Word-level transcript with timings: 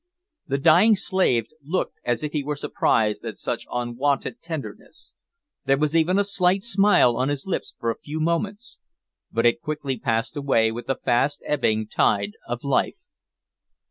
The 0.47 0.57
dying 0.57 0.95
slave 0.95 1.45
looked 1.63 1.99
as 2.03 2.23
if 2.23 2.31
he 2.31 2.43
were 2.43 2.55
surprised 2.55 3.23
at 3.23 3.37
such 3.37 3.67
unwonted 3.71 4.41
tenderness. 4.41 5.13
There 5.65 5.77
was 5.77 5.95
even 5.95 6.17
a 6.17 6.23
slight 6.23 6.63
smile 6.63 7.15
on 7.17 7.29
his 7.29 7.45
lips 7.45 7.75
for 7.79 7.91
a 7.91 7.99
few 7.99 8.19
moments, 8.19 8.79
but 9.31 9.45
it 9.45 9.61
quickly 9.61 9.99
passed 9.99 10.35
away 10.35 10.71
with 10.71 10.87
the 10.87 10.95
fast 10.95 11.43
ebbing 11.45 11.85
tide 11.85 12.31
of 12.47 12.63
life. 12.63 12.97